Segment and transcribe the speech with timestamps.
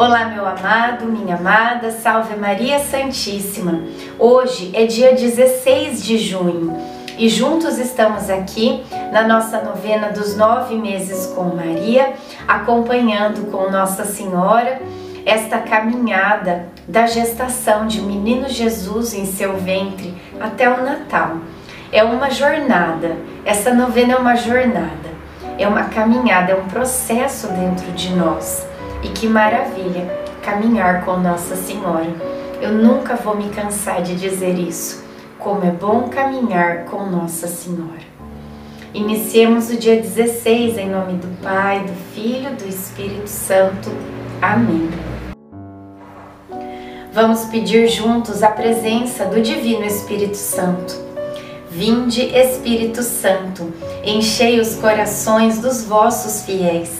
[0.00, 3.82] Olá, meu amado, minha amada, salve Maria Santíssima.
[4.18, 6.74] Hoje é dia 16 de junho
[7.18, 8.82] e juntos estamos aqui
[9.12, 12.14] na nossa novena dos nove meses com Maria,
[12.48, 14.80] acompanhando com Nossa Senhora
[15.26, 21.36] esta caminhada da gestação de menino Jesus em seu ventre até o Natal.
[21.92, 25.10] É uma jornada, essa novena é uma jornada,
[25.58, 28.69] é uma caminhada, é um processo dentro de nós.
[29.02, 32.12] E que maravilha caminhar com Nossa Senhora.
[32.60, 35.04] Eu nunca vou me cansar de dizer isso.
[35.38, 38.10] Como é bom caminhar com Nossa Senhora.
[38.92, 43.88] Iniciemos o dia 16 em nome do Pai, do Filho, do Espírito Santo.
[44.42, 44.90] Amém.
[47.12, 50.94] Vamos pedir juntos a presença do Divino Espírito Santo.
[51.70, 53.72] Vinde, Espírito Santo,
[54.04, 56.99] enchei os corações dos vossos fiéis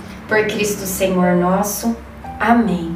[0.31, 1.93] por Cristo Senhor nosso.
[2.39, 2.95] Amém.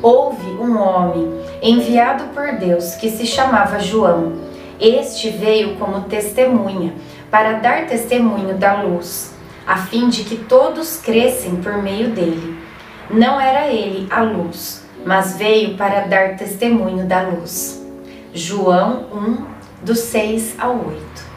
[0.00, 4.38] Houve um homem enviado por Deus que se chamava João.
[4.80, 6.94] Este veio como testemunha
[7.30, 9.34] para dar testemunho da luz,
[9.66, 12.58] a fim de que todos crescem por meio dele.
[13.10, 17.86] Não era ele a luz, mas veio para dar testemunho da luz.
[18.32, 21.27] João 1, do 6 ao 8.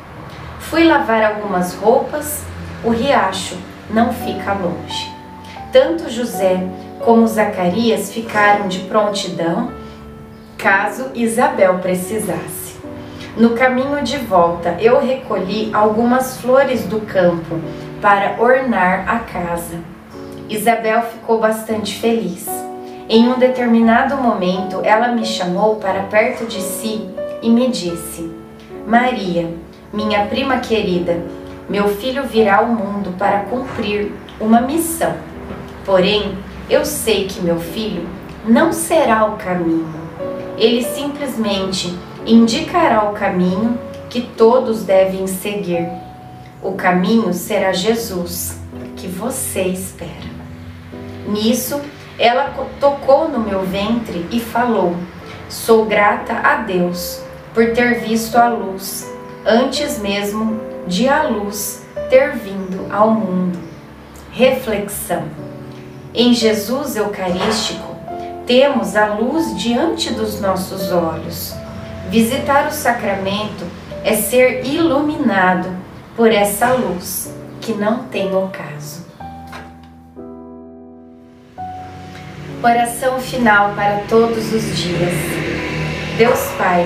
[0.72, 2.46] Fui lavar algumas roupas,
[2.82, 3.58] o riacho
[3.90, 5.14] não fica longe.
[5.70, 6.66] Tanto José
[7.02, 9.70] como Zacarias ficaram de prontidão
[10.58, 12.80] caso Isabel precisasse.
[13.36, 17.60] No caminho de volta, eu recolhi algumas flores do campo
[18.02, 19.78] para ornar a casa.
[20.48, 22.48] Isabel ficou bastante feliz.
[23.10, 27.10] Em um determinado momento, ela me chamou para perto de si
[27.42, 28.32] e me disse:
[28.88, 29.50] Maria,
[29.94, 31.22] minha prima querida,
[31.68, 35.14] meu filho virá ao mundo para cumprir uma missão.
[35.86, 36.38] Porém,
[36.70, 38.08] eu sei que meu filho
[38.46, 39.94] não será o caminho.
[40.58, 41.94] Ele simplesmente
[42.26, 43.78] indicará o caminho
[44.10, 45.90] que todos devem seguir.
[46.62, 48.60] O caminho será Jesus,
[48.96, 50.32] que você espera.
[51.28, 51.82] Nisso,
[52.18, 54.96] ela tocou no meu ventre e falou:
[55.50, 57.22] Sou grata a Deus
[57.54, 59.11] por ter visto a luz
[59.46, 63.60] antes mesmo de a luz ter vindo ao mundo.
[64.32, 65.24] Reflexão:
[66.14, 67.96] Em Jesus Eucarístico,
[68.46, 71.54] temos a luz diante dos nossos olhos.
[72.10, 73.66] Visitar o sacramento
[74.04, 75.70] é ser iluminado
[76.16, 79.06] por essa luz que não tem ocaso.
[82.64, 85.14] Oração final para todos os dias.
[86.18, 86.86] Deus Pai,